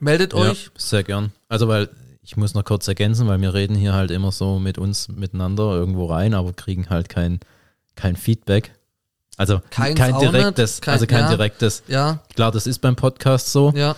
Meldet 0.00 0.34
euch. 0.34 0.64
Ja, 0.66 0.70
sehr 0.76 1.02
gern. 1.02 1.32
Also, 1.48 1.68
weil 1.68 1.88
ich 2.22 2.36
muss 2.36 2.54
noch 2.54 2.64
kurz 2.64 2.88
ergänzen, 2.88 3.26
weil 3.28 3.40
wir 3.40 3.54
reden 3.54 3.76
hier 3.76 3.92
halt 3.92 4.10
immer 4.10 4.32
so 4.32 4.58
mit 4.58 4.78
uns 4.78 5.08
miteinander 5.08 5.72
irgendwo 5.72 6.06
rein, 6.06 6.34
aber 6.34 6.52
kriegen 6.52 6.88
halt 6.90 7.08
kein, 7.08 7.40
kein 7.96 8.16
Feedback. 8.16 8.74
Also 9.36 9.60
Keins 9.70 9.98
kein 9.98 10.18
direktes, 10.18 10.76
nicht. 10.76 10.82
Kein- 10.82 10.92
also 10.94 11.06
kein 11.06 11.20
ja. 11.24 11.28
direktes. 11.30 11.82
Ja, 11.88 12.22
Klar, 12.34 12.52
das 12.52 12.66
ist 12.66 12.78
beim 12.78 12.94
Podcast 12.96 13.50
so, 13.50 13.72
ja. 13.74 13.96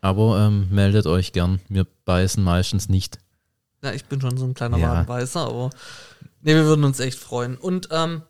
aber 0.00 0.46
ähm, 0.46 0.68
meldet 0.70 1.06
euch 1.06 1.32
gern. 1.32 1.60
Wir 1.68 1.86
beißen 2.04 2.42
meistens 2.42 2.88
nicht. 2.88 3.18
Ja, 3.82 3.92
ich 3.92 4.04
bin 4.04 4.20
schon 4.20 4.36
so 4.36 4.44
ein 4.44 4.54
kleiner 4.54 4.78
Ja. 4.78 4.90
Wadenbeißer, 4.90 5.40
aber 5.40 5.70
nee, 6.40 6.54
wir 6.54 6.64
würden 6.64 6.84
uns 6.84 7.00
echt 7.00 7.18
freuen. 7.18 7.56
Und 7.56 7.88
ähm, 7.90 8.22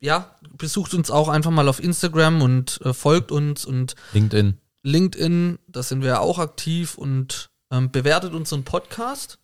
ja, 0.00 0.34
besucht 0.56 0.94
uns 0.94 1.10
auch 1.10 1.28
einfach 1.28 1.50
mal 1.50 1.68
auf 1.68 1.82
Instagram 1.82 2.42
und 2.42 2.80
äh, 2.84 2.92
folgt 2.92 3.30
uns 3.32 3.64
und 3.64 3.94
LinkedIn. 4.12 4.56
LinkedIn, 4.82 5.58
da 5.68 5.82
sind 5.82 6.00
wir 6.02 6.08
ja 6.08 6.18
auch 6.20 6.38
aktiv 6.38 6.96
und 6.96 7.50
ähm, 7.70 7.90
bewertet 7.92 8.34
unseren 8.34 8.64
Podcast. 8.64 9.38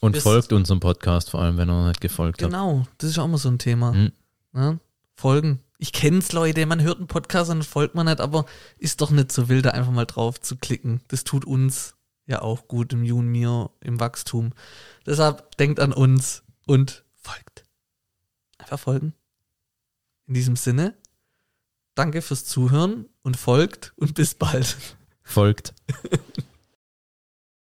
Und 0.00 0.12
Bis- 0.12 0.22
folgt 0.22 0.52
unserem 0.52 0.80
Podcast, 0.80 1.30
vor 1.30 1.40
allem 1.40 1.56
wenn 1.56 1.68
ihr 1.68 1.72
noch 1.80 1.88
nicht 1.88 2.00
gefolgt 2.00 2.42
habt. 2.42 2.52
Genau, 2.52 2.86
das 2.98 3.10
ist 3.10 3.16
ja 3.16 3.22
auch 3.22 3.26
immer 3.26 3.38
so 3.38 3.48
ein 3.48 3.58
Thema. 3.58 3.92
Mhm. 3.92 4.12
Ne? 4.52 4.78
Folgen. 5.14 5.60
Ich 5.78 5.92
kenn's, 5.92 6.32
Leute, 6.32 6.64
man 6.66 6.82
hört 6.82 6.98
einen 6.98 7.06
Podcast 7.06 7.50
und 7.50 7.64
folgt 7.64 7.94
man 7.94 8.06
nicht, 8.06 8.20
aber 8.20 8.46
ist 8.78 9.00
doch 9.00 9.10
nicht 9.10 9.32
so 9.32 9.48
wild, 9.48 9.66
da 9.66 9.70
einfach 9.70 9.92
mal 9.92 10.04
drauf 10.06 10.40
zu 10.40 10.56
klicken. 10.56 11.00
Das 11.08 11.24
tut 11.24 11.44
uns 11.44 11.95
ja 12.26 12.42
auch 12.42 12.68
gut 12.68 12.92
im 12.92 13.04
Jun 13.04 13.28
mir 13.28 13.70
im 13.80 14.00
Wachstum. 14.00 14.52
Deshalb 15.06 15.56
denkt 15.56 15.80
an 15.80 15.92
uns 15.92 16.42
und 16.66 17.04
folgt. 17.14 17.64
Einfach 18.58 18.78
folgen. 18.80 19.14
In 20.26 20.34
diesem 20.34 20.56
Sinne, 20.56 20.96
danke 21.94 22.22
fürs 22.22 22.44
Zuhören 22.44 23.08
und 23.22 23.36
folgt 23.36 23.92
und 23.96 24.14
bis 24.14 24.34
bald. 24.34 24.76
Folgt. 25.22 25.74